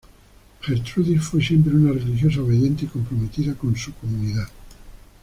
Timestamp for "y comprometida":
2.85-3.53